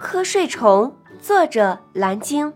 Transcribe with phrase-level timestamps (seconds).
[0.00, 2.52] 瞌睡虫，作者蓝鲸。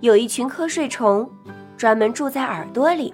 [0.00, 1.30] 有一群瞌睡虫，
[1.76, 3.12] 专门住在耳朵里。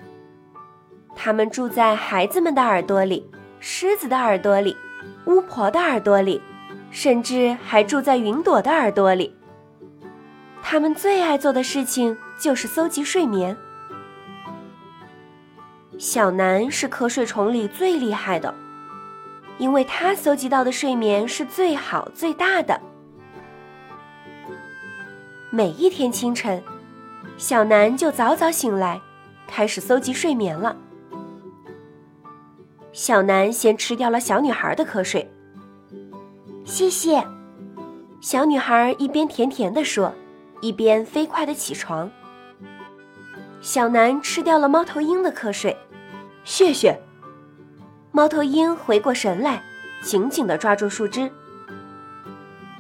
[1.17, 3.29] 它们住在孩子们的耳朵里，
[3.59, 4.77] 狮子的耳朵里，
[5.27, 6.41] 巫婆的耳朵里，
[6.93, 9.35] 甚至还住在云朵的耳朵里。
[10.63, 13.57] 它们最爱做的事情就是搜集睡眠。
[15.99, 18.55] 小南是瞌睡虫里最厉害的。
[19.59, 22.81] 因为他搜集到的睡眠是最好最大的。
[25.51, 26.63] 每一天清晨，
[27.37, 29.01] 小南就早早醒来，
[29.47, 30.77] 开始搜集睡眠了。
[32.93, 35.31] 小南先吃掉了小女孩的瞌睡。
[36.65, 37.23] 谢谢，
[38.21, 40.13] 小女孩一边甜甜的说，
[40.61, 42.11] 一边飞快的起床。
[43.61, 45.77] 小南吃掉了猫头鹰的瞌睡。
[46.45, 47.01] 谢谢。
[48.15, 49.63] 猫头鹰回过神来，
[50.03, 51.33] 紧紧地抓住树枝。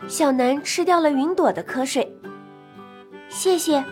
[0.07, 2.15] 小南吃掉了云朵的瞌睡。
[3.31, 3.83] 谢谢，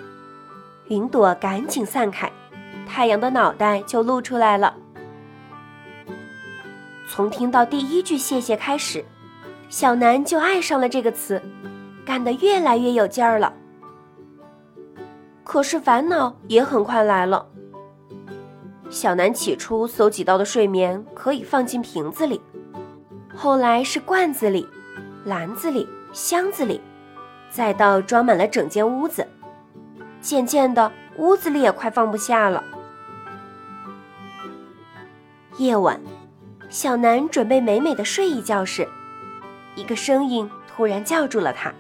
[0.88, 2.30] 云朵赶紧散开，
[2.86, 4.76] 太阳的脑袋就露出来了。
[7.08, 9.02] 从听到第一句谢谢开始，
[9.70, 11.42] 小南就爱上了这个词，
[12.04, 13.54] 干得越来越有劲儿了。
[15.42, 17.46] 可是烦恼也很快来了。
[18.90, 22.40] 小南起初搜集到的睡眠可以放进瓶子里，
[23.34, 24.68] 后来是罐子里、
[25.24, 26.80] 篮子里、箱子里，
[27.48, 29.26] 再到装满了整间屋子。
[30.20, 32.64] 渐渐的，屋子里也快放不下了。
[35.56, 36.00] 夜晚，
[36.68, 38.88] 小南准备美美的睡一觉时，
[39.76, 41.72] 一个声音突然叫住了他：“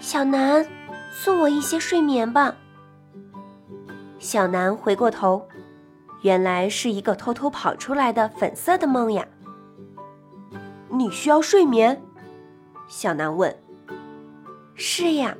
[0.00, 0.66] 小南，
[1.12, 2.56] 送我一些睡眠吧。”
[4.18, 5.48] 小南回过头，
[6.22, 9.26] 原来是一个偷偷跑出来的粉色的梦呀。
[10.88, 12.02] 你需要睡眠？
[12.88, 13.56] 小南问。
[14.74, 15.36] 是呀，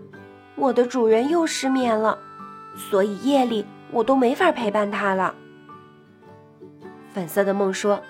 [0.55, 2.19] 我的主人又失眠了，
[2.77, 5.34] 所以夜里我都没法陪伴他了。
[7.12, 8.00] 粉色的梦说：“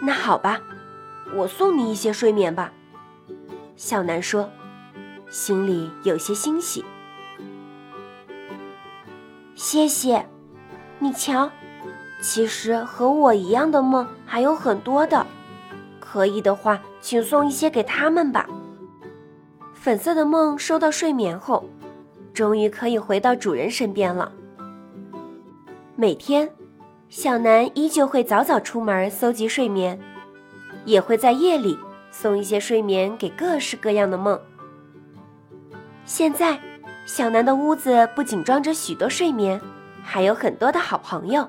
[0.00, 0.60] 那好吧，
[1.34, 2.72] 我送你一些睡眠吧。”
[3.74, 4.48] 小南说，
[5.28, 6.84] 心里有些欣喜。
[9.54, 10.26] 谢谢，
[10.98, 11.48] 你瞧，
[12.20, 15.24] 其实和我一样的梦还有很多的，
[16.00, 18.48] 可以的话，请送一些给他们吧。
[19.72, 21.64] 粉色的梦收到睡眠后，
[22.32, 24.32] 终于可以回到主人身边了。
[25.94, 26.50] 每天，
[27.08, 30.00] 小南依旧会早早出门搜集睡眠，
[30.84, 31.78] 也会在夜里
[32.10, 34.40] 送一些睡眠给各式各样的梦。
[36.04, 36.58] 现在。
[37.06, 39.60] 小南的屋子不仅装着许多睡眠，
[40.02, 41.48] 还有很多的好朋友。